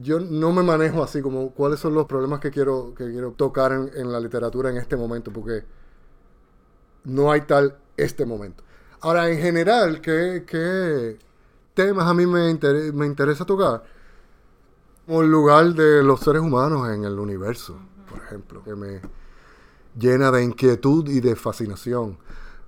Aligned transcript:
yo 0.00 0.20
no 0.20 0.52
me 0.52 0.62
manejo 0.62 1.02
así 1.02 1.20
como 1.20 1.50
cuáles 1.50 1.80
son 1.80 1.94
los 1.94 2.06
problemas 2.06 2.40
que 2.40 2.50
quiero, 2.50 2.94
que 2.94 3.10
quiero 3.10 3.32
tocar 3.32 3.72
en, 3.72 4.12
la 4.12 4.20
literatura 4.20 4.70
en 4.70 4.78
este 4.78 4.96
momento, 4.96 5.32
porque 5.32 5.64
no 7.04 7.30
hay 7.30 7.42
tal 7.42 7.76
este 7.96 8.24
momento. 8.24 8.62
Ahora, 9.00 9.28
en 9.28 9.38
general, 9.38 10.00
¿qué, 10.00 11.18
temas 11.74 12.06
a 12.06 12.14
mí 12.14 12.26
me, 12.26 12.58
me 12.92 13.06
interesa 13.06 13.44
tocar? 13.44 13.82
el 15.08 15.30
lugar 15.30 15.74
de 15.74 16.02
los 16.02 16.20
seres 16.20 16.40
humanos 16.40 16.88
en 16.88 17.04
el 17.04 17.18
universo, 17.18 17.76
por 18.08 18.22
ejemplo, 18.22 18.62
que 18.62 18.74
me 18.74 19.00
llena 19.98 20.30
de 20.30 20.44
inquietud 20.44 21.08
y 21.08 21.20
de 21.20 21.36
fascinación. 21.36 22.18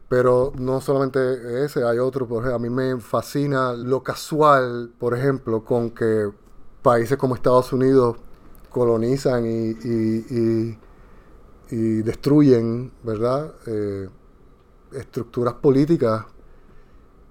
Pero 0.08 0.52
no 0.58 0.80
solamente 0.80 1.64
ese, 1.64 1.84
hay 1.84 1.98
otro, 1.98 2.26
por 2.26 2.42
ejemplo, 2.42 2.56
a 2.56 2.58
mí 2.58 2.68
me 2.68 3.00
fascina 3.00 3.72
lo 3.72 4.02
casual, 4.02 4.92
por 4.98 5.16
ejemplo, 5.16 5.64
con 5.64 5.90
que 5.90 6.30
países 6.84 7.16
como 7.16 7.34
Estados 7.34 7.72
Unidos 7.72 8.18
colonizan 8.70 9.44
y, 9.46 10.76
destruyen, 12.02 12.92
¿verdad? 13.02 13.52
Eh, 13.66 14.08
estructuras 14.92 15.54
políticas 15.54 16.26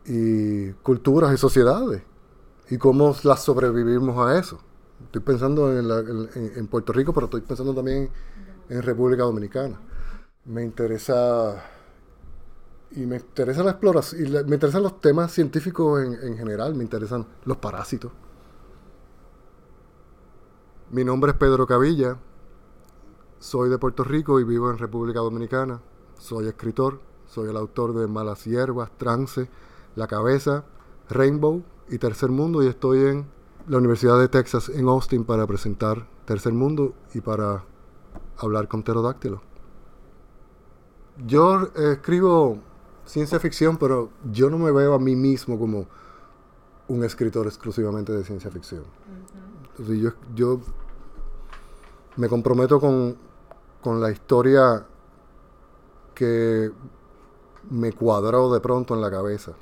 y 0.05 0.71
culturas 0.81 1.33
y 1.33 1.37
sociedades. 1.37 2.01
Y 2.69 2.77
cómo 2.77 3.15
las 3.23 3.43
sobrevivimos 3.43 4.17
a 4.17 4.37
eso. 4.37 4.59
Estoy 5.05 5.21
pensando 5.21 5.71
en, 5.71 6.67
Puerto 6.67 6.91
Rico, 6.91 7.13
pero 7.13 7.25
estoy 7.25 7.41
pensando 7.41 7.73
también 7.73 8.09
en 8.69 8.81
República 8.81 9.23
Dominicana. 9.23 9.79
Me 10.45 10.63
interesa 10.63 11.63
y 12.91 13.05
me 13.05 13.17
interesa 13.17 13.63
la 13.63 13.71
exploración, 13.71 14.47
me 14.47 14.55
interesan 14.55 14.83
los 14.83 14.99
temas 14.99 15.31
científicos 15.31 16.03
en, 16.03 16.37
general, 16.37 16.73
me 16.75 16.83
interesan 16.83 17.25
los 17.45 17.57
parásitos. 17.57 18.11
Mi 20.91 21.03
nombre 21.03 21.31
es 21.31 21.37
Pedro 21.37 21.65
Cavilla, 21.65 22.17
soy 23.39 23.69
de 23.69 23.79
Puerto 23.79 24.03
Rico 24.03 24.39
y 24.39 24.43
vivo 24.43 24.69
en 24.69 24.77
República 24.77 25.19
Dominicana. 25.19 25.81
Soy 26.19 26.47
escritor, 26.47 26.99
soy 27.25 27.49
el 27.49 27.57
autor 27.57 27.93
de 27.93 28.07
Malas 28.07 28.45
Hierbas, 28.45 28.91
Trance, 28.97 29.49
La 29.95 30.07
Cabeza, 30.07 30.65
Rainbow 31.09 31.63
y 31.89 31.97
Tercer 31.97 32.29
Mundo 32.29 32.61
y 32.61 32.67
estoy 32.67 33.05
en 33.05 33.25
la 33.67 33.79
Universidad 33.79 34.19
de 34.19 34.27
Texas 34.27 34.69
en 34.69 34.87
Austin 34.87 35.25
para 35.25 35.47
presentar 35.47 36.07
Tercer 36.25 36.53
Mundo 36.53 36.93
y 37.13 37.21
para 37.21 37.63
hablar 38.37 38.67
con 38.67 38.83
Pterodáctilo. 38.83 39.41
Yo 41.25 41.71
escribo 41.75 42.59
ciencia 43.05 43.39
ficción, 43.39 43.77
pero 43.77 44.09
yo 44.31 44.49
no 44.49 44.59
me 44.59 44.71
veo 44.71 44.93
a 44.93 44.99
mí 44.99 45.15
mismo 45.15 45.57
como 45.57 45.87
un 46.87 47.03
escritor 47.03 47.47
exclusivamente 47.47 48.11
de 48.11 48.23
ciencia 48.23 48.51
ficción. 48.51 48.83
Yo, 49.79 50.11
yo 50.35 50.59
me 52.17 52.29
comprometo 52.29 52.79
con, 52.79 53.17
con 53.81 53.99
la 53.99 54.11
historia 54.11 54.85
que 56.13 56.71
me 57.69 57.91
cuadró 57.93 58.51
de 58.53 58.59
pronto 58.59 58.93
en 58.93 59.01
la 59.01 59.09
cabeza. 59.09 59.53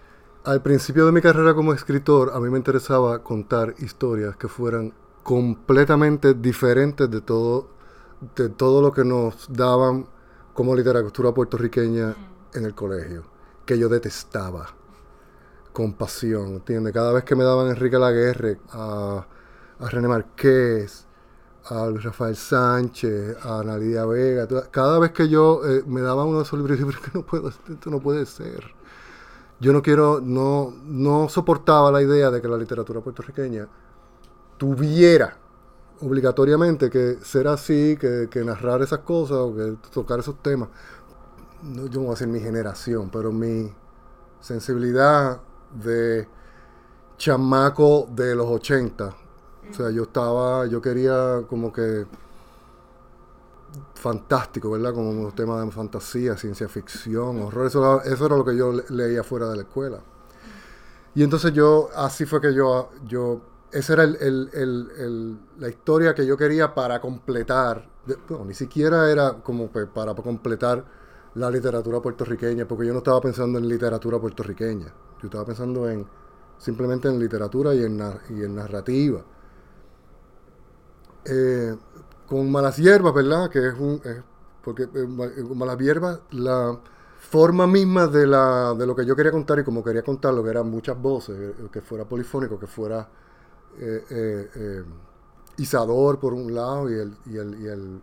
Al 0.43 0.61
principio 0.61 1.05
de 1.05 1.11
mi 1.11 1.21
carrera 1.21 1.53
como 1.53 1.73
escritor, 1.73 2.31
a 2.33 2.39
mí 2.39 2.49
me 2.49 2.57
interesaba 2.57 3.23
contar 3.23 3.75
historias 3.79 4.35
que 4.37 4.47
fueran 4.47 4.93
completamente 5.23 6.33
diferentes 6.33 7.09
de 7.09 7.21
todo, 7.21 7.67
de 8.35 8.49
todo 8.49 8.81
lo 8.81 8.91
que 8.91 9.05
nos 9.05 9.47
daban 9.51 10.07
como 10.53 10.75
literatura 10.75 11.31
puertorriqueña 11.31 12.15
en 12.53 12.65
el 12.65 12.73
colegio 12.73 13.23
que 13.65 13.77
yo 13.77 13.87
detestaba 13.87 14.67
con 15.71 15.93
pasión, 15.93 16.55
¿entiendes? 16.55 16.93
Cada 16.93 17.13
vez 17.13 17.23
que 17.23 17.35
me 17.35 17.43
daban 17.43 17.67
Enrique 17.67 17.97
Laguerre, 17.97 18.59
a, 18.71 19.25
a 19.81 19.89
René 19.89 20.07
Marqués, 20.07 21.05
a 21.65 21.89
Rafael 21.89 22.35
Sánchez, 22.35 23.37
a 23.43 23.59
Ana 23.59 23.77
Lidia 23.77 24.05
Vega, 24.05 24.47
cada 24.71 24.99
vez 24.99 25.11
que 25.11 25.27
yo 25.27 25.61
eh, 25.65 25.83
me 25.85 26.01
daban 26.01 26.27
uno 26.27 26.37
de 26.37 26.43
esos 26.43 26.57
libros, 26.57 26.79
yo 26.79 26.87
dije, 26.87 26.99
que 27.01 27.11
no 27.13 27.25
puedo, 27.25 27.49
esto 27.49 27.89
no 27.89 27.99
puede 27.99 28.25
ser. 28.25 28.63
Yo 29.59 29.73
no 29.73 29.81
quiero, 29.81 30.21
no, 30.21 30.73
no 30.85 31.29
soportaba 31.29 31.91
la 31.91 32.01
idea 32.01 32.31
de 32.31 32.41
que 32.41 32.47
la 32.47 32.57
literatura 32.57 33.01
puertorriqueña 33.01 33.67
tuviera 34.57 35.37
obligatoriamente 35.99 36.89
que 36.89 37.17
ser 37.21 37.47
así, 37.47 37.97
que, 37.97 38.43
narrar 38.43 38.81
esas 38.81 38.99
cosas 38.99 39.37
o 39.37 39.55
que 39.55 39.77
tocar 39.91 40.19
esos 40.19 40.41
temas 40.41 40.69
yo 41.63 41.99
no 41.99 41.99
voy 41.99 42.07
a 42.07 42.11
decir 42.11 42.27
mi 42.27 42.39
generación, 42.39 43.09
pero 43.11 43.31
mi 43.31 43.71
sensibilidad 44.39 45.39
de 45.71 46.27
chamaco 47.17 48.07
de 48.11 48.35
los 48.35 48.47
80. 48.47 49.15
O 49.71 49.73
sea, 49.73 49.89
yo 49.89 50.03
estaba, 50.03 50.65
yo 50.67 50.81
quería 50.81 51.43
como 51.47 51.71
que 51.71 52.05
fantástico, 53.95 54.71
¿verdad? 54.71 54.93
Como 54.93 55.09
un 55.09 55.31
tema 55.31 55.63
de 55.63 55.71
fantasía, 55.71 56.35
ciencia 56.37 56.67
ficción, 56.67 57.41
horror. 57.41 57.67
Eso, 57.67 58.01
eso 58.01 58.25
era 58.25 58.35
lo 58.35 58.43
que 58.43 58.55
yo 58.55 58.73
leía 58.89 59.23
fuera 59.23 59.49
de 59.49 59.55
la 59.55 59.61
escuela. 59.61 59.99
Y 61.15 61.23
entonces 61.23 61.53
yo, 61.53 61.89
así 61.95 62.25
fue 62.25 62.41
que 62.41 62.53
yo, 62.53 62.89
yo 63.07 63.41
esa 63.71 63.93
era 63.93 64.03
el, 64.03 65.39
la 65.57 65.69
historia 65.69 66.13
que 66.13 66.25
yo 66.25 66.35
quería 66.37 66.73
para 66.73 66.99
completar. 66.99 67.89
Bueno, 68.27 68.45
ni 68.45 68.53
siquiera 68.53 69.09
era 69.09 69.33
como 69.41 69.67
para 69.69 70.13
completar 70.15 70.83
la 71.35 71.49
literatura 71.49 72.01
puertorriqueña, 72.01 72.67
porque 72.67 72.85
yo 72.85 72.93
no 72.93 72.99
estaba 72.99 73.21
pensando 73.21 73.57
en 73.57 73.67
literatura 73.67 74.19
puertorriqueña, 74.19 74.87
yo 75.21 75.27
estaba 75.27 75.45
pensando 75.45 75.89
en 75.89 76.05
simplemente 76.57 77.07
en 77.07 77.19
literatura 77.19 77.73
y 77.73 77.83
en 77.83 78.55
narrativa. 78.55 79.23
Eh, 81.25 81.75
con 82.27 82.51
Malas 82.51 82.77
Hierbas, 82.77 83.13
¿verdad? 83.13 83.49
Que 83.49 83.67
es 83.67 83.73
un... 83.73 84.01
porque 84.63 84.83
eh, 84.83 85.43
con 85.47 85.57
Malas 85.57 85.77
Hierbas, 85.77 86.19
la 86.31 86.79
forma 87.19 87.67
misma 87.67 88.07
de, 88.07 88.27
la, 88.27 88.73
de 88.73 88.87
lo 88.87 88.95
que 88.95 89.05
yo 89.05 89.15
quería 89.15 89.31
contar 89.31 89.59
y 89.59 89.63
como 89.63 89.83
quería 89.83 90.03
contarlo, 90.03 90.43
que 90.43 90.49
eran 90.49 90.69
muchas 90.69 90.99
voces, 90.99 91.37
eh, 91.37 91.67
que 91.71 91.81
fuera 91.81 92.05
polifónico, 92.05 92.59
que 92.59 92.67
fuera 92.67 93.07
Isador 95.57 96.19
por 96.19 96.33
un 96.33 96.53
lado 96.53 96.89
y 96.89 96.93
el, 96.93 97.17
y 97.25 97.37
el, 97.37 97.61
y 97.61 97.67
el 97.67 98.01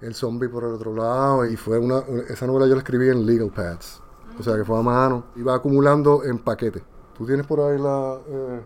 el 0.00 0.14
zombie 0.14 0.48
por 0.48 0.64
el 0.64 0.74
otro 0.74 0.94
lado. 0.94 1.44
Y 1.44 1.56
fue 1.56 1.78
una, 1.78 2.00
esa 2.28 2.46
novela 2.46 2.66
yo 2.66 2.74
la 2.74 2.80
escribí 2.80 3.08
en 3.08 3.26
legal 3.26 3.50
pads. 3.50 4.02
O 4.38 4.42
sea 4.42 4.56
que 4.56 4.64
fue 4.64 4.78
a 4.78 4.82
mano. 4.82 5.26
Iba 5.36 5.54
acumulando 5.54 6.24
en 6.24 6.38
paquetes. 6.38 6.82
¿Tú 7.16 7.26
tienes 7.26 7.46
por 7.46 7.60
ahí 7.60 7.78
la... 7.78 8.18
Eh? 8.28 8.60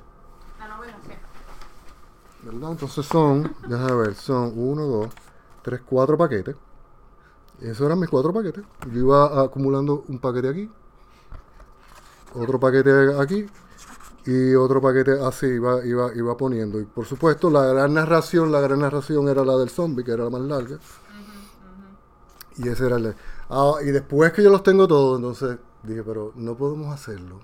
¿Verdad? 2.42 2.72
Entonces 2.72 3.04
son, 3.06 3.54
déjame 3.68 3.94
ver, 3.94 4.14
son 4.14 4.52
uno, 4.56 4.86
dos, 4.86 5.08
tres, 5.62 5.80
cuatro 5.84 6.16
paquetes. 6.16 6.56
Esos 7.60 7.86
eran 7.86 7.98
mis 8.00 8.08
cuatro 8.08 8.32
paquetes. 8.32 8.64
Yo 8.90 9.00
iba 9.00 9.42
acumulando 9.42 10.04
un 10.08 10.18
paquete 10.18 10.48
aquí, 10.48 10.70
otro 12.34 12.58
paquete 12.58 13.14
aquí 13.20 13.46
y 14.24 14.54
otro 14.54 14.80
paquete 14.80 15.12
así 15.22 15.46
iba, 15.46 15.84
iba, 15.84 16.14
iba 16.14 16.36
poniendo. 16.36 16.80
Y 16.80 16.84
por 16.84 17.04
supuesto, 17.04 17.50
la 17.50 17.66
gran 17.66 17.92
narración, 17.92 18.50
la 18.50 18.60
gran 18.60 18.80
narración 18.80 19.28
era 19.28 19.44
la 19.44 19.56
del 19.58 19.68
zombie, 19.68 20.04
que 20.04 20.12
era 20.12 20.24
la 20.24 20.30
más 20.30 20.40
larga. 20.42 20.78
Y 22.56 22.68
ese 22.68 22.86
era 22.86 22.96
el... 22.96 23.14
Ah, 23.48 23.74
y 23.82 23.86
después 23.86 24.32
que 24.32 24.42
yo 24.42 24.50
los 24.50 24.62
tengo 24.62 24.86
todos, 24.86 25.18
entonces 25.18 25.58
dije, 25.82 26.02
pero 26.02 26.32
no 26.36 26.54
podemos 26.56 26.92
hacerlo. 26.94 27.40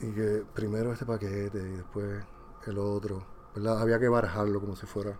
Y 0.00 0.10
que 0.12 0.44
primero 0.54 0.92
este 0.92 1.06
paquete 1.06 1.58
y 1.58 1.76
después 1.76 2.22
el 2.70 2.78
otro. 2.78 3.22
Había 3.78 3.98
que 3.98 4.08
barajarlo 4.08 4.60
como 4.60 4.76
si 4.76 4.86
fuera 4.86 5.16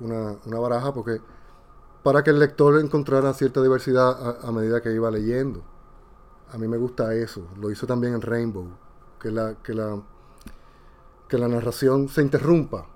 una, 0.00 0.36
una 0.44 0.58
baraja 0.58 0.92
porque 0.92 1.20
para 2.02 2.22
que 2.22 2.30
el 2.30 2.38
lector 2.38 2.78
encontrara 2.80 3.32
cierta 3.32 3.62
diversidad 3.62 4.44
a, 4.46 4.52
medida 4.52 4.82
que 4.82 4.92
iba 4.92 5.10
leyendo. 5.10 5.62
A 6.52 6.58
mí 6.58 6.68
me 6.68 6.76
gusta 6.76 7.14
eso. 7.14 7.48
Lo 7.58 7.70
hizo 7.70 7.86
también 7.86 8.14
en 8.14 8.20
Rainbow. 8.20 8.66
Que 9.18 9.30
la, 9.30 9.54
que 9.62 9.72
la, 9.72 10.02
que 11.28 11.38
la 11.38 11.48
narración 11.48 12.08
se 12.08 12.20
interrumpa 12.20 12.86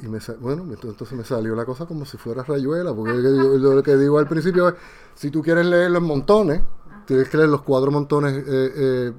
y 0.00 0.06
me 0.06 0.18
bueno, 0.40 0.64
entonces 0.70 1.12
me 1.12 1.24
salió 1.24 1.54
la 1.54 1.64
cosa 1.64 1.86
como 1.86 2.04
si 2.04 2.16
fuera 2.16 2.42
rayuela, 2.44 2.94
porque 2.94 3.12
lo 3.14 3.82
que 3.82 3.96
digo 3.96 4.18
al 4.18 4.28
principio 4.28 4.68
es, 4.68 4.74
si 5.14 5.30
tú 5.30 5.42
quieres 5.42 5.66
leerlo 5.66 5.98
en 5.98 6.04
montones, 6.04 6.62
tienes 7.04 7.28
que 7.28 7.36
leer 7.36 7.48
los 7.48 7.62
cuatro 7.62 7.90
montones 7.90 8.44
eh, 8.46 8.72
eh, 8.76 9.12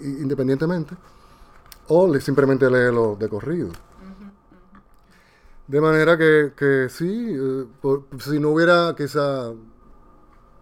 independientemente, 0.00 0.96
o 1.88 2.20
simplemente 2.20 2.70
leerlo 2.70 3.16
de 3.18 3.28
corrido. 3.28 3.70
De 5.66 5.80
manera 5.80 6.16
que, 6.16 6.52
que 6.56 6.88
sí, 6.88 7.36
eh, 7.38 7.66
si 8.18 8.40
no 8.40 8.50
hubiera 8.50 8.94
quizá 8.96 9.52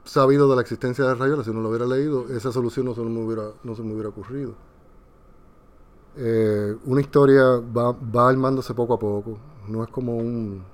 sabido 0.05 0.49
de 0.49 0.57
la 0.57 0.63
existencia 0.63 1.05
de 1.05 1.15
rayuela, 1.15 1.45
si 1.45 1.51
no 1.51 1.61
lo 1.61 1.69
hubiera 1.69 1.87
leído, 1.87 2.29
esa 2.29 2.51
solución 2.51 2.87
no 2.87 2.95
se 2.95 3.03
me 3.03 3.25
hubiera, 3.25 3.51
no 3.63 3.75
se 3.77 3.83
me 3.83 3.93
hubiera 3.93 4.09
ocurrido. 4.09 4.55
Eh, 6.17 6.77
una 6.87 7.01
historia 7.01 7.43
va, 7.77 7.93
va 7.93 8.29
armándose 8.29 8.75
poco 8.75 8.95
a 8.95 8.99
poco. 8.99 9.39
No 9.69 9.85
es 9.85 9.91
como 9.91 10.17
un, 10.17 10.65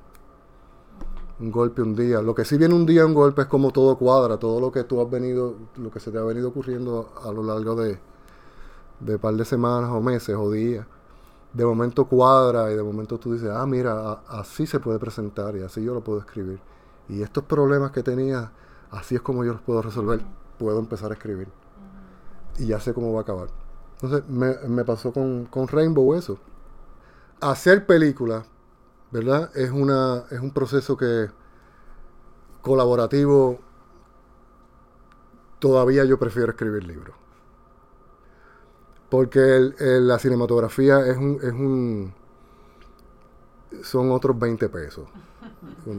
un 1.40 1.50
golpe 1.50 1.82
un 1.82 1.94
día. 1.94 2.22
Lo 2.22 2.34
que 2.34 2.44
sí 2.44 2.56
viene 2.56 2.74
un 2.74 2.86
día 2.86 3.04
un 3.04 3.14
golpe 3.14 3.42
es 3.42 3.48
como 3.48 3.70
todo 3.70 3.98
cuadra, 3.98 4.38
todo 4.38 4.60
lo 4.60 4.70
que 4.70 4.84
tú 4.84 5.00
has 5.00 5.10
venido, 5.10 5.56
lo 5.76 5.90
que 5.90 6.00
se 6.00 6.10
te 6.10 6.18
ha 6.18 6.22
venido 6.22 6.48
ocurriendo 6.48 7.12
a 7.22 7.32
lo 7.32 7.42
largo 7.42 7.74
de, 7.74 7.98
de 9.00 9.18
par 9.18 9.34
de 9.34 9.44
semanas 9.44 9.90
o 9.90 10.00
meses 10.00 10.36
o 10.36 10.50
días. 10.50 10.86
de 11.52 11.64
momento 11.66 12.06
cuadra 12.06 12.72
y 12.72 12.76
de 12.76 12.82
momento 12.82 13.18
tú 13.18 13.34
dices, 13.34 13.50
ah, 13.52 13.66
mira, 13.66 14.22
así 14.28 14.66
se 14.66 14.80
puede 14.80 14.98
presentar 14.98 15.54
y 15.56 15.62
así 15.62 15.84
yo 15.84 15.92
lo 15.94 16.02
puedo 16.02 16.20
escribir. 16.20 16.60
Y 17.08 17.22
estos 17.22 17.44
problemas 17.44 17.90
que 17.90 18.02
tenía, 18.02 18.52
así 18.90 19.14
es 19.16 19.20
como 19.20 19.44
yo 19.44 19.52
los 19.52 19.62
puedo 19.62 19.82
resolver. 19.82 20.22
Puedo 20.58 20.78
empezar 20.78 21.10
a 21.10 21.14
escribir. 21.14 21.48
Y 22.58 22.66
ya 22.68 22.80
sé 22.80 22.94
cómo 22.94 23.12
va 23.12 23.20
a 23.20 23.22
acabar. 23.22 23.48
Entonces 24.00 24.28
me, 24.28 24.84
pasó 24.84 25.12
con, 25.12 25.44
con 25.46 25.68
Rainbow 25.68 26.14
eso. 26.14 26.38
Hacer 27.40 27.86
películas, 27.86 28.46
¿verdad? 29.10 29.50
Es, 29.54 29.70
una, 29.70 30.24
es 30.30 30.40
un 30.40 30.52
proceso 30.52 30.96
que 30.96 31.28
colaborativo 32.62 33.58
todavía 35.58 36.04
yo 36.04 36.18
prefiero 36.18 36.52
escribir 36.52 36.84
libros. 36.84 37.14
Porque 39.12 39.74
la 39.78 40.18
cinematografía 40.18 41.06
es 41.06 41.18
un, 41.18 41.34
es 41.42 41.52
un. 41.52 42.14
Son 43.82 44.10
otros 44.10 44.38
20 44.38 44.70
pesos. 44.70 45.06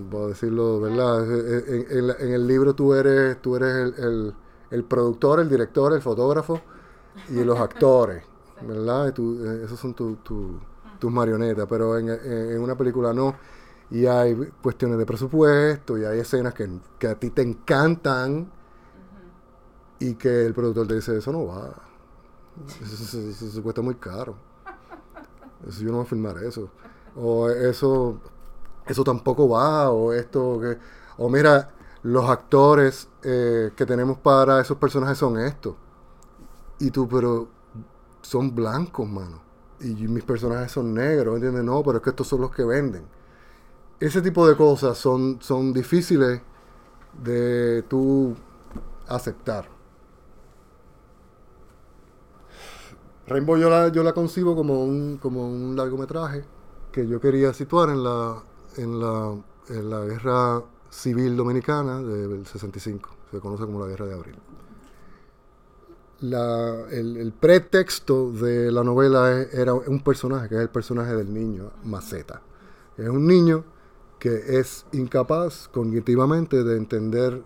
Puedo 0.10 0.30
decirlo, 0.30 0.82
¿verdad? 0.82 1.24
En, 1.24 2.34
el 2.34 2.48
libro 2.48 2.74
tú 2.74 2.96
eres, 2.96 3.40
tú 3.40 3.56
eres 3.56 3.94
el, 4.00 4.84
productor, 4.86 5.42
el 5.42 5.48
director, 5.48 5.94
el 5.94 6.02
fotógrafo 6.02 6.60
y 7.30 7.44
los 7.44 7.60
actores, 7.60 8.24
¿verdad? 8.68 9.10
Eh, 9.10 9.62
esos 9.64 9.80
son 9.80 9.94
tus 9.94 11.12
marionetas, 11.12 11.68
pero 11.70 12.00
en, 12.00 12.60
una 12.60 12.76
película 12.76 13.14
no. 13.14 13.36
Y 13.92 14.08
hay 14.08 14.34
cuestiones 14.60 14.98
de 14.98 15.06
presupuesto 15.06 16.00
y 16.00 16.04
hay 16.04 16.18
escenas 16.18 16.56
que, 16.56 16.68
que 16.98 17.10
a 17.10 17.14
ti 17.14 17.30
te 17.30 17.44
encantan 17.44 18.52
y 20.00 20.16
que 20.16 20.48
el 20.48 20.56
productor 20.56 20.88
te 20.88 20.96
dice, 20.96 21.16
eso 21.16 21.32
no 21.32 21.46
va. 21.46 21.93
Eso, 22.82 23.64
cuesta 23.64 23.82
muy 23.82 23.96
caro. 23.96 24.36
Eso 25.68 25.82
yo 25.82 25.88
no 25.88 25.98
voy 25.98 26.06
a 26.06 26.10
filmar 26.10 26.38
eso. 26.44 26.70
O 27.16 27.50
eso, 27.50 28.20
eso 28.86 29.04
tampoco 29.04 29.50
va. 29.50 29.92
O 29.92 30.14
esto 30.14 30.60
que. 30.60 30.78
O 31.18 31.30
mira, 31.30 31.72
los 32.04 32.30
actores 32.30 33.08
eh, 33.24 33.72
que 33.76 33.86
tenemos 33.86 34.18
para 34.18 34.62
esos 34.62 34.78
personajes 34.78 35.18
son 35.18 35.40
estos. 35.40 35.76
Y 36.80 36.92
tú, 36.92 37.08
pero 37.08 37.48
son 38.22 38.54
blancos, 38.54 39.08
mano. 39.08 39.42
Y 39.80 40.08
mis 40.08 40.24
personajes 40.24 40.72
son 40.72 40.94
negros, 40.94 41.36
¿entiendes? 41.36 41.64
No, 41.64 41.84
pero 41.84 41.98
es 41.98 42.04
que 42.04 42.10
estos 42.12 42.28
son 42.28 42.42
los 42.42 42.52
que 42.52 42.64
venden. 42.64 43.06
Ese 44.00 44.22
tipo 44.22 44.48
de 44.48 44.56
cosas 44.56 44.98
son, 44.98 45.38
son 45.42 45.74
difíciles 45.74 46.42
de 47.22 47.84
tú 47.84 48.36
aceptar. 49.08 49.73
Rainbow 53.34 53.58
yo 53.58 53.70
la, 53.70 53.90
yo 53.90 54.04
la 54.04 54.14
concibo 54.14 54.56
como 54.56 54.84
un, 54.84 55.18
como 55.18 55.48
un 55.48 55.76
largometraje 55.76 56.46
que 56.92 57.08
yo 57.08 57.20
quería 57.20 57.54
situar 57.54 57.90
en 57.90 58.04
la, 58.04 58.44
en 58.78 59.00
la, 59.00 59.36
en 59.70 59.90
la 59.90 60.06
guerra 60.06 60.64
civil 60.90 61.36
dominicana 61.36 62.02
del 62.02 62.46
65. 62.46 63.10
Se 63.32 63.40
conoce 63.40 63.66
como 63.66 63.80
la 63.80 63.88
guerra 63.88 64.06
de 64.06 64.14
abril. 64.14 64.36
el, 66.92 67.34
pretexto 67.40 68.32
de 68.32 68.72
la 68.72 68.84
novela 68.84 69.42
era 69.52 69.74
un 69.74 70.02
personaje, 70.04 70.50
que 70.50 70.56
es 70.56 70.62
el 70.62 70.70
personaje 70.70 71.16
del 71.16 71.34
niño, 71.34 71.72
Maceta. 71.84 72.42
Es 72.96 73.10
un 73.10 73.26
niño 73.26 73.66
que 74.20 74.60
es 74.60 74.86
incapaz 74.92 75.68
cognitivamente 75.70 76.64
de 76.64 76.78
entender 76.78 77.44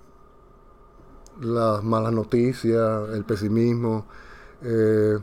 las 1.40 1.84
malas 1.84 2.12
noticias, 2.12 3.10
el 3.14 3.24
pesimismo, 3.24 4.06
eh, 4.62 5.18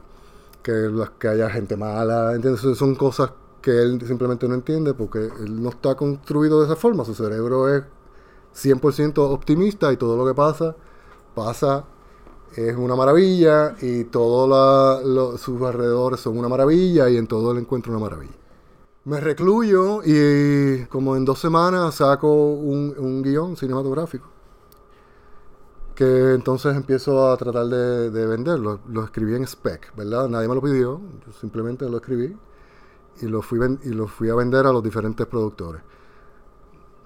que, 0.65 1.29
haya 1.29 1.51
gente 1.51 1.77
mala, 1.77 2.35
¿entiendes? 2.35 2.63
Son 2.77 2.95
cosas 2.95 3.31
que 3.61 3.71
él 3.71 4.01
simplemente 4.07 4.49
no 4.49 4.55
entiende 4.55 4.95
porque 4.95 5.19
él 5.41 5.63
no 5.63 5.69
está 5.69 5.95
construido 5.95 6.61
de 6.61 6.67
esa 6.67 6.77
forma. 6.77 7.05
Su 7.05 7.15
cerebro 7.15 7.69
es 7.69 7.85
100% 8.55 9.19
optimista 9.19 9.93
y 9.93 9.97
todo 9.97 10.17
lo 10.17 10.27
que 10.27 10.35
pasa, 10.35 10.75
pasa, 11.35 11.85
es 12.57 12.77
una 12.77 12.97
maravilla 12.97 13.77
y 13.81 14.05
todos 14.05 15.41
sus 15.41 15.61
alrededores 15.63 16.21
son 16.21 16.39
una 16.39 16.49
maravilla 16.49 17.09
y 17.11 17.17
en 17.17 17.27
todo 17.27 17.53
él 17.53 17.59
encuentra 17.59 17.93
una 17.93 18.01
maravilla. 18.01 18.35
Me 19.05 19.21
recluyo 19.21 20.01
y 20.05 20.87
como 20.87 21.17
en 21.17 21.27
dos 21.27 21.39
semanas 21.39 21.97
saco 21.97 22.33
un, 22.33 22.95
un 22.97 23.23
guion 23.23 23.57
cinematográfico 23.57 24.34
que 25.95 26.35
entonces 26.35 26.75
empiezo 26.77 27.31
a 27.31 27.37
tratar 27.37 27.67
de, 27.67 28.27
venderlo. 28.27 28.81
Lo 28.89 29.05
escribí 29.05 29.35
en 29.35 29.45
spec, 29.45 29.95
¿verdad? 29.97 30.29
Nadie 30.29 30.49
me 30.49 30.55
lo 30.55 30.63
pidió, 30.63 31.01
yo 31.25 31.33
simplemente 31.33 31.89
lo 31.89 31.99
escribí 31.99 32.37
y 33.21 33.27
lo 33.27 33.43
fui, 33.43 33.61
y 33.85 33.91
lo 33.91 34.09
fui 34.09 34.29
a 34.29 34.35
vender 34.35 34.67
a 34.67 34.73
los 34.73 34.83
diferentes 34.83 35.27
productores. 35.27 35.83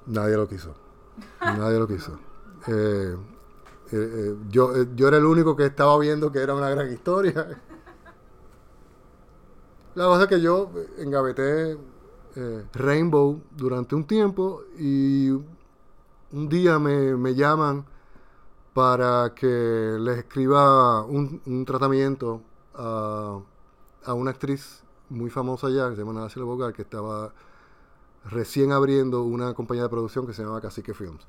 Nadie 0.06 0.36
lo 0.36 0.48
quiso. 0.48 0.74
Nadie 1.40 1.78
lo 1.78 1.86
quiso. 1.86 2.18
Eh, 2.66 3.16
eh, 3.92 3.92
eh, 3.92 4.36
yo, 4.48 4.72
yo 4.94 5.08
era 5.08 5.18
el 5.18 5.24
único 5.24 5.54
que 5.54 5.66
estaba 5.66 5.98
viendo 5.98 6.32
que 6.32 6.38
era 6.38 6.54
una 6.54 6.70
gran 6.70 6.90
historia. 6.90 7.60
La 9.94 10.04
cosa 10.04 10.22
es 10.22 10.28
que 10.28 10.40
yo 10.40 10.70
engaveté 10.98 11.76
Rainbow 12.72 13.42
durante 13.56 13.96
un 13.96 14.06
tiempo 14.06 14.62
y 14.78 15.28
un 15.30 16.48
día 16.48 16.78
me, 16.78 17.16
me 17.16 17.34
llaman 17.34 17.84
para 18.78 19.34
que 19.34 19.96
les 19.98 20.18
escriba 20.18 21.02
un, 21.02 21.64
tratamiento 21.66 22.40
a, 22.76 23.40
una 24.06 24.30
actriz 24.30 24.84
muy 25.08 25.30
famosa 25.30 25.68
ya, 25.68 25.90
que 25.90 25.96
se 25.96 26.02
llama 26.02 26.20
Nancy 26.20 26.38
Bogar, 26.38 26.72
que 26.72 26.82
estaba 26.82 27.32
recién 28.26 28.70
abriendo 28.70 29.24
una 29.24 29.52
compañía 29.52 29.82
de 29.82 29.88
producción 29.88 30.28
que 30.28 30.32
se 30.32 30.44
llama 30.44 30.60
Cacique 30.60 30.94
Films. 30.94 31.26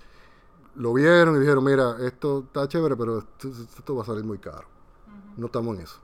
Lo 0.75 0.93
vieron 0.93 1.37
y 1.37 1.39
dijeron, 1.39 1.63
mira, 1.63 1.97
esto 2.01 2.43
está 2.45 2.67
chévere, 2.67 2.95
pero 2.95 3.17
esto, 3.17 3.95
va 3.95 4.03
a 4.03 4.05
salir 4.05 4.23
muy 4.23 4.37
caro. 4.37 4.67
No 5.35 5.47
estamos 5.47 5.75
en 5.75 5.81
eso. 5.81 5.97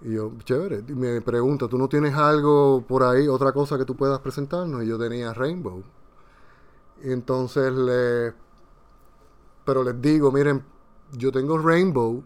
Y 0.00 0.14
yo, 0.14 0.32
chévere. 0.44 0.82
Y 0.88 0.94
me 0.94 1.20
pregunta, 1.20 1.68
¿tú 1.68 1.76
no 1.76 1.90
tienes 1.90 2.14
algo 2.14 2.82
por 2.88 3.02
ahí, 3.02 3.28
otra 3.28 3.52
cosa 3.52 3.76
que 3.76 3.84
tú 3.84 3.94
puedas 3.94 4.20
presentarnos? 4.20 4.82
Y 4.82 4.86
yo 4.86 4.98
tenía 4.98 5.34
Rainbow. 5.34 5.82
Y 7.04 7.12
entonces 7.12 7.70
le 7.70 8.45
pero 9.66 9.82
les 9.82 10.00
digo, 10.00 10.32
miren, 10.32 10.64
yo 11.12 11.30
tengo 11.32 11.58
Rainbow, 11.58 12.22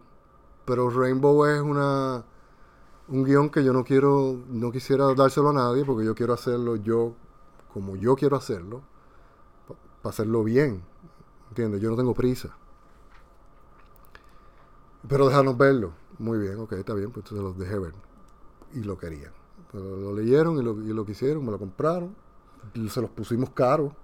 pero 0.66 0.90
Rainbow 0.90 1.46
es 1.46 1.60
una 1.60 2.24
un 3.08 3.24
guion 3.24 3.50
que 3.50 3.64
yo 3.64 3.72
no 3.72 3.82
quiero, 3.82 4.38
no 4.48 4.70
quisiera 4.70 5.12
dárselo 5.14 5.48
a 5.48 5.52
nadie 5.52 5.84
porque 5.84 6.04
yo 6.04 6.14
quiero 6.14 6.32
hacerlo 6.32 6.76
yo 6.76 7.14
como 7.72 7.96
yo 7.96 8.14
quiero 8.14 8.36
hacerlo, 8.36 8.82
para 10.02 10.12
hacerlo 10.12 10.44
bien. 10.44 10.82
¿Entiendes? 11.48 11.80
Yo 11.80 11.90
no 11.90 11.96
tengo 11.96 12.14
prisa. 12.14 12.56
Pero 15.08 15.28
déjanos 15.28 15.56
verlo. 15.56 15.92
Muy 16.18 16.38
bien, 16.38 16.58
ok, 16.58 16.72
está 16.72 16.94
bien, 16.94 17.10
pues 17.10 17.24
entonces 17.24 17.44
los 17.44 17.58
dejé 17.58 17.78
ver. 17.78 17.94
Y 18.74 18.82
lo 18.82 18.98
querían. 18.98 19.32
lo 19.72 20.14
leyeron 20.14 20.58
y 20.58 20.62
lo, 20.62 20.72
y 20.80 20.92
lo 20.92 21.04
quisieron, 21.06 21.44
me 21.44 21.52
lo 21.52 21.58
compraron. 21.58 22.14
Se 22.88 23.00
los 23.00 23.10
pusimos 23.10 23.50
caro 23.50 23.94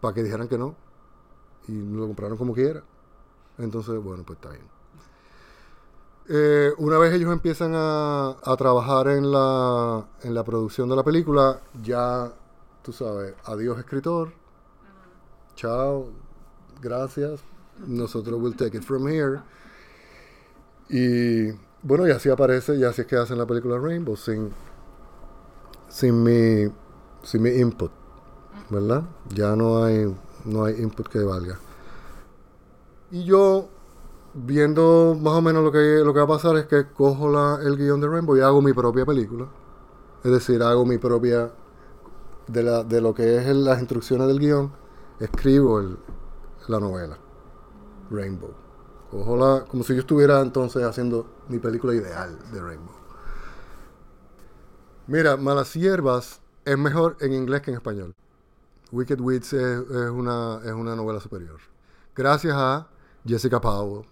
para 0.00 0.14
que 0.14 0.22
dijeran 0.22 0.48
que 0.48 0.58
no 0.58 0.74
y 1.68 1.72
lo 1.72 2.06
compraron 2.06 2.36
como 2.36 2.54
quiera. 2.54 2.82
Entonces, 3.58 4.02
bueno, 4.02 4.22
pues 4.24 4.38
está 4.38 4.50
bien. 4.50 4.64
Eh, 6.32 6.72
una 6.78 6.96
vez 6.98 7.12
ellos 7.12 7.32
empiezan 7.32 7.72
a, 7.74 8.36
a 8.44 8.56
trabajar 8.56 9.08
en 9.08 9.32
la, 9.32 10.06
en 10.22 10.34
la 10.34 10.44
producción 10.44 10.88
de 10.88 10.94
la 10.94 11.02
película, 11.02 11.60
ya, 11.82 12.32
tú 12.82 12.92
sabes, 12.92 13.34
adiós 13.44 13.78
escritor, 13.80 14.32
chao, 15.56 16.06
gracias, 16.80 17.40
nosotros 17.84 18.40
will 18.40 18.54
take 18.54 18.76
it 18.76 18.84
from 18.84 19.08
here. 19.08 19.40
Y 20.88 21.50
bueno, 21.82 22.06
y 22.06 22.12
así 22.12 22.28
aparece, 22.30 22.76
y 22.76 22.84
así 22.84 23.00
es 23.00 23.06
que 23.08 23.16
hacen 23.16 23.36
la 23.36 23.46
película 23.46 23.78
Rainbow, 23.78 24.16
sin, 24.16 24.52
sin, 25.88 26.22
mi, 26.22 26.72
sin 27.24 27.42
mi 27.42 27.50
input, 27.50 27.90
¿verdad? 28.68 29.02
Ya 29.34 29.56
no 29.56 29.82
hay 29.82 30.14
no 30.44 30.64
hay 30.64 30.80
input 30.80 31.08
que 31.08 31.20
valga. 31.20 31.58
Y 33.10 33.24
yo, 33.24 33.68
viendo 34.34 35.16
más 35.20 35.34
o 35.34 35.42
menos 35.42 35.64
lo 35.64 35.72
que, 35.72 36.02
lo 36.04 36.12
que 36.12 36.20
va 36.20 36.24
a 36.24 36.28
pasar, 36.28 36.56
es 36.56 36.66
que 36.66 36.86
cojo 36.92 37.30
la, 37.30 37.58
el 37.62 37.76
guion 37.76 38.00
de 38.00 38.08
Rainbow 38.08 38.36
y 38.36 38.40
hago 38.40 38.62
mi 38.62 38.72
propia 38.72 39.04
película. 39.04 39.46
Es 40.22 40.30
decir, 40.30 40.62
hago 40.62 40.84
mi 40.84 40.98
propia. 40.98 41.52
De, 42.46 42.64
la, 42.64 42.82
de 42.82 43.00
lo 43.00 43.14
que 43.14 43.36
es 43.36 43.46
las 43.54 43.78
instrucciones 43.78 44.26
del 44.26 44.40
guion, 44.40 44.72
escribo 45.20 45.78
el, 45.78 45.96
la 46.66 46.80
novela. 46.80 47.16
Rainbow. 48.10 48.50
Cojo 49.10 49.36
la, 49.36 49.64
como 49.66 49.84
si 49.84 49.94
yo 49.94 50.00
estuviera 50.00 50.40
entonces 50.40 50.82
haciendo 50.82 51.26
mi 51.48 51.58
película 51.58 51.94
ideal 51.94 52.36
de 52.52 52.60
Rainbow. 52.60 52.94
Mira, 55.06 55.36
Malas 55.36 55.74
Hierbas 55.74 56.40
es 56.64 56.78
mejor 56.78 57.16
en 57.20 57.32
inglés 57.32 57.62
que 57.62 57.70
en 57.70 57.76
español. 57.76 58.14
Wicked 58.92 59.20
Wits 59.20 59.52
es, 59.52 59.80
una, 59.88 60.60
es 60.64 60.72
una 60.72 60.96
novela 60.96 61.20
superior. 61.20 61.60
Gracias 62.14 62.54
a 62.56 62.88
Jessica 63.24 63.60
Powell, 63.60 64.04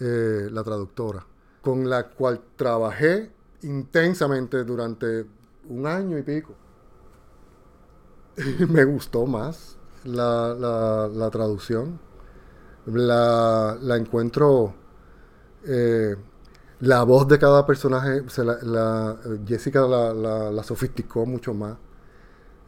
eh, 0.00 0.48
la 0.50 0.62
traductora, 0.62 1.26
con 1.60 1.88
la 1.88 2.08
cual 2.08 2.40
trabajé 2.56 3.32
intensamente 3.62 4.64
durante 4.64 5.26
un 5.68 5.86
año 5.86 6.18
y 6.18 6.22
pico. 6.22 6.54
me 8.68 8.84
gustó 8.84 9.26
más 9.26 9.76
la, 10.04 11.28
traducción. 11.30 11.98
La, 12.86 13.76
encuentro. 13.96 14.74
Eh, 15.66 16.16
la 16.80 17.02
voz 17.02 17.28
de 17.28 17.38
cada 17.38 17.66
personaje, 17.66 18.22
la, 18.62 19.18
Jessica 19.46 19.86
la, 19.86 20.62
sofisticó 20.62 21.26
mucho 21.26 21.52
más. 21.52 21.76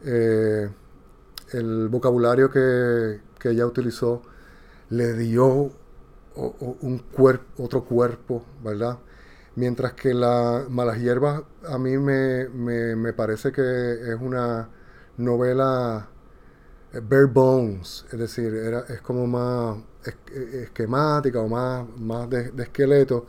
Eh, 0.05 0.69
el 1.53 1.87
vocabulario 1.89 2.49
que, 2.49 3.21
ella 3.43 3.65
utilizó 3.65 4.21
le 4.89 5.13
dio 5.15 5.69
un 6.35 7.03
cuerpo, 7.11 7.63
otro 7.63 7.83
cuerpo, 7.83 8.45
¿verdad? 8.63 8.99
Mientras 9.55 9.93
que 9.93 10.13
la 10.13 10.65
Malas 10.69 10.97
Hierbas 10.99 11.43
a 11.67 11.77
mí 11.77 11.97
me, 11.97 12.47
me, 12.47 13.11
parece 13.11 13.51
que 13.51 13.61
es 13.61 14.15
una 14.21 14.69
novela 15.17 16.07
eh, 16.93 17.01
bare 17.01 17.25
bones, 17.25 18.05
es 18.13 18.17
decir, 18.17 18.53
era, 18.53 18.85
es 18.87 19.01
como 19.01 19.27
más 19.27 19.77
esquemática 20.63 21.41
o 21.41 21.49
más, 21.49 21.85
más 21.97 22.29
de, 22.29 22.53
esqueleto. 22.59 23.27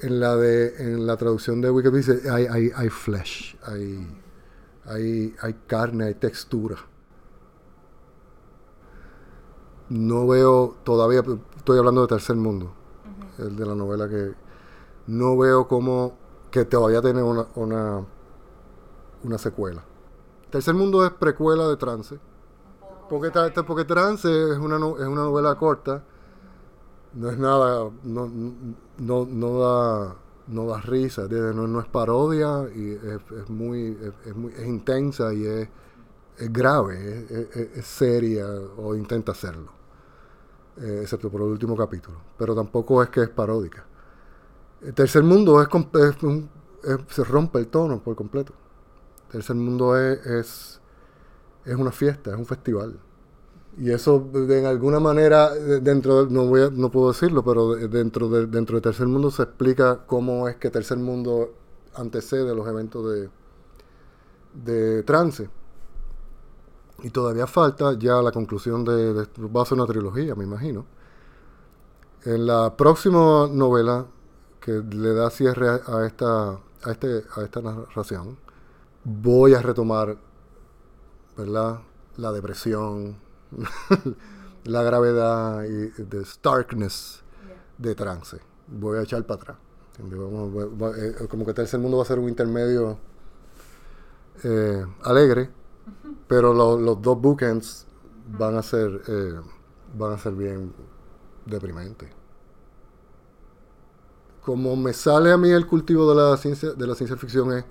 En 0.00 0.20
la, 0.20 0.36
de, 0.36 0.76
en 0.78 1.06
la 1.06 1.16
traducción 1.16 1.60
de 1.60 1.70
Wikipedia 1.70 2.32
hay, 2.32 2.46
hay, 2.46 2.70
hay 2.76 2.88
flesh, 2.90 3.58
hay, 3.62 4.06
hay, 4.84 5.34
hay 5.40 5.54
carne, 5.66 6.04
hay 6.04 6.14
textura 6.14 6.76
no 9.90 10.26
veo 10.26 10.76
todavía, 10.84 11.22
estoy 11.56 11.78
hablando 11.78 12.02
de 12.02 12.08
Tercer 12.08 12.36
Mundo, 12.36 12.72
el 13.38 13.56
de 13.56 13.66
la 13.66 13.74
novela 13.74 14.08
que 14.08 14.34
no 15.06 15.36
veo 15.38 15.66
como 15.68 16.12
que 16.50 16.64
todavía 16.64 17.00
tiene 17.00 17.22
una, 17.22 17.46
una, 17.54 18.04
una 19.24 19.38
secuela. 19.38 19.82
Tercer 20.50 20.74
Mundo 20.74 21.04
es 21.04 21.12
precuela 21.12 21.68
de 21.68 21.76
Trance. 21.76 22.18
Porque, 23.08 23.30
porque 23.66 23.84
Trance 23.84 24.28
es 24.28 24.58
una, 24.58 24.76
es 24.76 25.06
una 25.06 25.22
novela 25.22 25.54
corta, 25.54 26.04
no 27.14 27.30
es 27.30 27.38
nada, 27.38 27.90
no, 28.04 28.30
no, 28.98 29.26
no 29.26 29.58
da 29.58 30.16
no 30.48 30.66
da 30.66 30.80
risa, 30.80 31.28
no, 31.28 31.66
no 31.66 31.80
es 31.80 31.86
parodia 31.88 32.66
y 32.74 32.92
es, 32.92 33.50
muy, 33.50 33.96
es, 34.24 34.34
muy 34.34 34.52
es 34.52 34.66
intensa 34.66 35.32
y 35.32 35.44
es, 35.44 35.68
es 36.38 36.52
grave, 36.52 37.26
es, 37.74 37.86
seria 37.86 38.46
o 38.76 38.94
intenta 38.94 39.32
hacerlo. 39.32 39.77
Eh, 40.80 41.00
excepto 41.02 41.28
por 41.28 41.40
el 41.40 41.48
último 41.48 41.76
capítulo. 41.76 42.18
Pero 42.36 42.54
tampoco 42.54 43.02
es 43.02 43.08
que 43.08 43.22
es 43.22 43.28
paródica. 43.28 43.84
Tercer 44.94 45.24
mundo 45.24 45.60
es, 45.60 45.68
se 47.08 47.24
rompe 47.24 47.58
el 47.58 47.66
tono 47.66 48.00
por 48.00 48.14
completo. 48.14 48.52
Tercer 49.30 49.56
mundo 49.56 49.98
es, 49.98 50.80
es, 51.64 51.76
una 51.76 51.90
fiesta, 51.90 52.30
es 52.30 52.36
un 52.36 52.46
festival. 52.46 52.98
Y 53.76 53.90
eso 53.90 54.20
de, 54.20 54.66
alguna 54.66 55.00
manera, 55.00 55.52
dentro 55.54 56.26
no, 56.26 56.46
voy 56.46 56.68
no 56.72 56.90
puedo 56.90 57.08
decirlo, 57.08 57.44
pero 57.44 57.74
dentro 57.74 58.28
de, 58.28 58.46
dentro 58.46 58.76
de 58.76 58.82
Tercer 58.82 59.06
Mundo 59.06 59.30
se 59.30 59.44
explica 59.44 60.04
cómo 60.06 60.48
es 60.48 60.56
que 60.56 60.70
Tercer 60.70 60.98
Mundo 60.98 61.54
antecede 61.94 62.54
los 62.54 62.66
eventos 62.66 63.12
de, 63.12 63.30
de 64.64 65.02
trance. 65.04 65.48
Y 67.02 67.10
todavía 67.10 67.46
falta 67.46 67.96
ya 67.96 68.20
la 68.22 68.32
conclusión 68.32 68.84
de, 68.84 69.26
va 69.38 69.62
a 69.62 69.64
ser 69.64 69.78
una 69.78 69.86
trilogía, 69.86 70.34
me 70.34 70.44
imagino. 70.44 70.84
En 72.24 72.46
la 72.46 72.76
próxima 72.76 73.48
novela 73.48 74.06
que 74.60 74.72
le 74.72 75.14
da 75.14 75.30
cierre 75.30 75.68
a 75.68 76.06
esta, 76.06 76.50
a 76.50 76.90
este, 76.90 77.24
a 77.36 77.42
esta 77.42 77.62
narración, 77.62 78.36
voy 79.04 79.54
a 79.54 79.62
retomar, 79.62 80.16
¿verdad? 81.36 81.80
La 82.16 82.32
depresión, 82.32 83.16
la 84.64 84.82
gravedad 84.82 85.64
y 85.64 86.02
the 86.02 86.24
starkness 86.24 87.22
de 87.78 87.94
trance. 87.94 88.38
Voy 88.66 88.98
a 88.98 89.02
echar 89.02 89.24
para 89.24 89.40
atrás. 89.40 89.56
Eh, 90.00 91.26
como 91.28 91.46
que 91.46 91.60
el 91.60 91.78
mundo 91.78 91.96
va 91.96 92.02
a 92.02 92.06
ser 92.06 92.18
un 92.18 92.28
intermedio 92.28 92.98
eh, 94.44 94.84
alegre 95.04 95.50
pero 96.28 96.52
los 96.52 97.00
dos 97.00 97.20
bookends 97.20 97.86
van 98.38 98.56
a 98.56 98.62
ser 98.62 99.02
eh, 99.08 99.40
van 99.96 100.12
a 100.12 100.18
ser 100.18 100.34
bien 100.34 100.72
deprimentes. 101.46 102.10
Como 104.44 104.76
me 104.76 104.92
sale 104.92 105.32
a 105.32 105.36
mí 105.38 105.50
el 105.50 105.66
cultivo 105.66 106.08
de 106.08 106.14
la 106.14 106.36
ciencia 106.36 106.72
de 106.72 106.86
la 106.86 106.94
ciencia 106.94 107.16
ficción 107.16 107.52
es, 107.52 107.64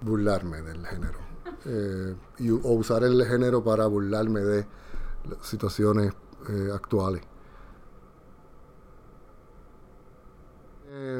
burlarme 0.00 0.62
del 0.62 0.84
género 0.86 1.18
eh, 1.66 2.16
y, 2.38 2.50
o 2.50 2.56
usar 2.56 3.04
el 3.04 3.24
género 3.24 3.62
para 3.62 3.86
burlarme 3.86 4.40
de 4.40 4.66
situaciones 5.42 6.12
eh, 6.48 6.70
actuales. 6.72 7.22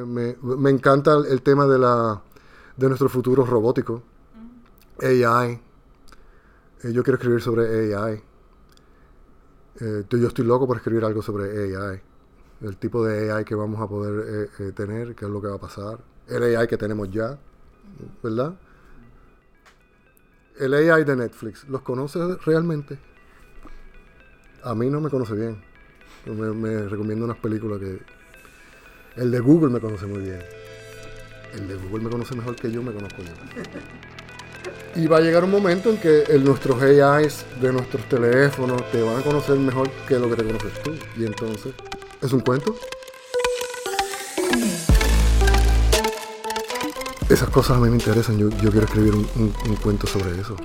me, 0.07 0.37
me, 0.43 0.71
encanta 0.71 1.15
el 1.15 1.43
tema 1.43 1.67
de 1.67 1.79
la 1.79 2.21
de 2.77 2.89
nuestro 2.89 3.09
futuro 3.09 3.45
robótico 3.45 4.03
AI. 5.01 5.61
Eh, 6.85 6.93
yo 6.93 7.03
quiero 7.03 7.17
escribir 7.17 7.41
sobre 7.41 7.95
AI. 7.95 8.23
Eh, 9.81 10.05
yo 10.11 10.29
estoy 10.29 10.45
loco 10.45 10.67
por 10.67 10.77
escribir 10.77 11.05
algo 11.05 11.23
sobre 11.23 11.77
AI. 11.77 12.01
El 12.61 12.77
tipo 12.77 13.05
de 13.05 13.33
AI 13.33 13.45
que 13.45 13.55
vamos 13.55 13.81
a 13.81 13.89
poder 13.89 14.49
eh, 14.59 14.73
tener, 14.73 15.15
qué 15.15 15.25
es 15.25 15.31
lo 15.31 15.41
que 15.41 15.49
va 15.49 15.57
a 15.57 15.61
pasar. 15.61 15.99
El 16.29 16.57
AI 16.57 16.67
que 16.67 16.77
tenemos 16.77 17.11
ya, 17.11 17.39
¿verdad? 18.23 18.55
El 20.59 20.75
AI 20.75 21.05
de 21.05 21.17
Netflix, 21.17 21.69
¿los 21.69 21.83
conoces 21.83 22.45
realmente? 22.45 22.99
A 24.63 24.75
mí 24.75 24.89
no 24.91 25.01
me 25.01 25.11
conoce 25.11 25.35
bien. 25.35 25.63
Me, 26.27 26.53
me 26.53 26.89
recomiendo 26.89 27.25
unas 27.25 27.39
películas 27.39 27.81
que... 27.81 28.01
El 29.17 29.31
de 29.31 29.41
Google 29.41 29.71
me 29.71 29.81
conoce 29.81 30.07
muy 30.07 30.23
bien. 30.23 30.41
El 31.53 31.69
de 31.69 31.75
Google 31.75 32.05
me 32.05 32.11
conoce 32.11 32.37
mejor 32.37 32.55
que 32.57 32.71
yo 32.71 32.83
me 32.83 32.93
conozco 32.93 33.23
yo. 33.23 34.12
Y 34.95 35.07
va 35.07 35.19
a 35.19 35.21
llegar 35.21 35.43
un 35.45 35.51
momento 35.51 35.89
en 35.91 35.97
que 35.97 36.25
el, 36.25 36.45
nuestros 36.45 36.81
AIs 36.83 37.47
de 37.61 37.73
nuestros 37.73 38.07
teléfonos 38.09 38.91
te 38.91 39.01
van 39.01 39.19
a 39.19 39.23
conocer 39.23 39.57
mejor 39.59 39.91
que 40.07 40.19
lo 40.19 40.29
que 40.29 40.37
te 40.37 40.45
conoces 40.45 40.83
tú. 40.83 40.93
Y 41.17 41.25
entonces, 41.25 41.73
¿es 42.21 42.33
un 42.33 42.41
cuento? 42.41 42.77
Esas 47.31 47.49
cosas 47.49 47.79
a 47.79 47.81
mí 47.81 47.89
me 47.89 47.97
interesan. 47.97 48.39
Yo, 48.39 48.51
quiero 48.51 48.85
escribir 48.85 49.15
un 49.15 49.77
cuento 49.83 50.07
sobre 50.07 50.39
eso. 50.39 50.57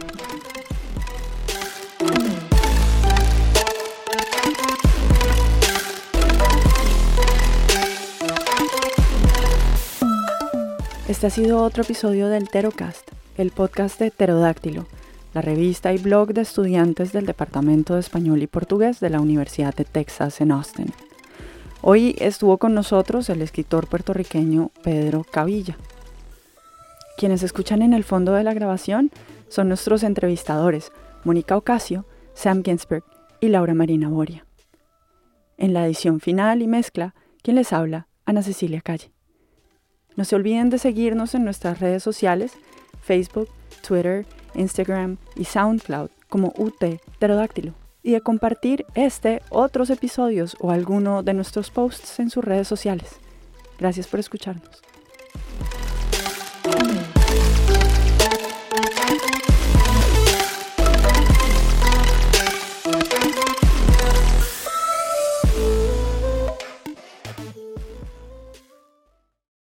Este 11.08 11.26
ha 11.26 11.30
sido 11.30 11.64
otro 11.64 11.84
episodio 11.84 12.28
del 12.28 12.50
Terocast 12.50 13.17
el 13.38 13.52
podcast 13.52 14.00
de 14.00 14.10
Pterodáctilo, 14.10 14.88
la 15.34 15.42
revista 15.42 15.94
y 15.94 16.00
blog 16.00 16.34
de 16.34 16.42
estudiantes 16.42 17.14
del 17.14 17.28
Departamento 17.28 17.94
de 17.94 18.00
Español 18.00 18.42
y 18.42 18.48
Portugués 18.48 19.00
de 19.00 19.12
la 19.12 19.22
Universidad 19.22 19.76
de 19.76 19.86
Texas 19.86 20.42
en 20.42 20.52
Austin. 20.52 20.92
Hoy 21.82 22.16
estuvo 22.20 22.58
con 22.58 22.74
nosotros 22.74 23.30
el 23.30 23.44
escritor 23.44 23.88
puertorriqueño 23.88 24.72
Pedro 24.84 25.24
Cavilla. 25.24 25.78
Quienes 27.18 27.44
escuchan 27.44 27.84
en 27.84 27.94
el 27.94 28.04
fondo 28.04 28.34
de 28.34 28.44
la 28.44 28.56
grabación 28.56 29.12
son 29.50 29.68
nuestros 29.68 30.02
entrevistadores, 30.02 30.92
Mónica 31.24 31.56
Ocasio, 31.56 32.06
Sam 32.34 32.64
Ginsberg 32.64 33.04
y 33.40 33.50
Laura 33.50 33.76
Marina 33.76 34.10
Boria. 34.10 34.46
En 35.58 35.74
la 35.74 35.86
edición 35.86 36.20
final 36.20 36.64
y 36.64 36.68
mezcla, 36.68 37.14
quien 37.44 37.56
les 37.56 37.72
habla, 37.72 38.08
Ana 38.26 38.42
Cecilia 38.42 38.82
Calle. 38.82 39.12
No 40.16 40.26
se 40.26 40.36
olviden 40.36 40.72
de 40.72 40.80
seguirnos 40.80 41.36
en 41.36 41.44
nuestras 41.44 41.80
redes 41.80 42.02
sociales 42.02 42.54
Facebook, 43.08 43.48
Twitter, 43.88 44.26
Instagram 44.54 45.18
y 45.36 45.46
SoundCloud 45.46 46.10
como 46.30 46.54
UT 46.58 46.84
Pterodáctilo 47.20 47.74
y 48.04 48.12
de 48.12 48.22
compartir 48.22 48.86
este, 48.96 49.42
otros 49.50 49.90
episodios 49.90 50.56
o 50.60 50.72
alguno 50.72 51.24
de 51.24 51.34
nuestros 51.34 51.72
posts 51.72 52.20
en 52.20 52.30
sus 52.30 52.44
redes 52.44 52.68
sociales. 52.68 53.10
Gracias 53.80 54.08
por 54.08 54.20
escucharnos. 54.20 54.82